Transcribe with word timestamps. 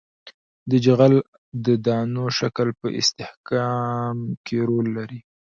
د 0.69 0.71
جغل 0.85 1.13
د 1.65 1.67
دانو 1.85 2.25
شکل 2.39 2.67
په 2.79 2.87
استحکام 2.99 4.17
کې 4.45 4.57
رول 4.69 4.85
لري 4.97 5.19